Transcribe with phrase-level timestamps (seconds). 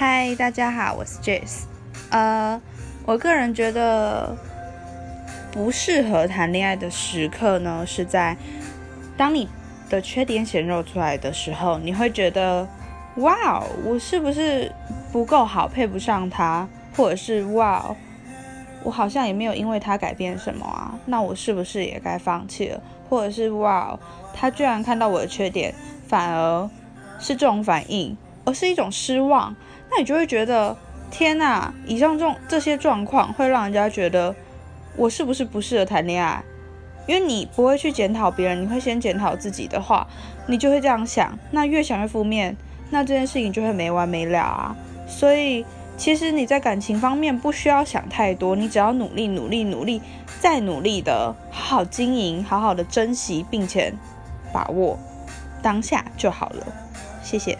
[0.00, 1.64] 嗨，大家好，我是 Jace。
[2.08, 2.58] 呃，
[3.04, 4.34] 我个人觉得
[5.52, 8.34] 不适合谈恋爱的时刻呢，是在
[9.14, 9.46] 当你
[9.90, 12.66] 的缺点显露出来的时候，你会觉得，
[13.16, 14.72] 哇，我是不是
[15.12, 17.94] 不够好，配不上他，或者是哇，
[18.82, 22.80] 我好像也没有因为他改变什么啊，那我是不是也该放弃了？
[23.10, 24.00] 或者是哇，
[24.32, 25.74] 他居然看到我的缺点，
[26.08, 26.70] 反而
[27.18, 28.16] 是这种反应，
[28.50, 29.54] 而是一种失望。
[29.90, 30.76] 那你就会觉得，
[31.10, 34.34] 天呐，以上这种这些状况会让人家觉得
[34.96, 36.42] 我是不是不适合谈恋爱？
[37.06, 40.06] 因为你不会去检讨别人，你会先检讨自己的话，
[40.46, 41.38] 你就会这样想。
[41.50, 42.56] 那越想越负面，
[42.90, 44.76] 那这件事情就会没完没了啊。
[45.08, 45.64] 所以
[45.96, 50.00] 其实你在感情方面不需要想太多，你只要努力、努力、努力，
[50.40, 53.92] 再努力的好好经营，好好的珍惜，并且
[54.52, 54.98] 把握
[55.62, 56.66] 当下就好了。
[57.24, 57.58] 谢谢。